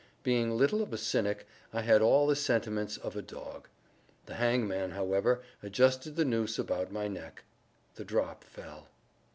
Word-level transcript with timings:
Being 0.23 0.57
little 0.57 0.81
of 0.81 0.91
a 0.93 0.97
cynic, 0.97 1.45
I 1.71 1.83
had 1.83 2.01
all 2.01 2.25
the 2.25 2.35
sentiments 2.35 2.97
of 2.97 3.15
a 3.15 3.21
dog. 3.21 3.67
The 4.25 4.33
hangman, 4.33 4.89
however, 4.89 5.43
adjusted 5.61 6.15
the 6.15 6.25
noose 6.25 6.57
about 6.57 6.91
my 6.91 7.07
neck. 7.07 7.43
The 7.93 8.03
drop 8.03 8.43
fell. 8.43 8.87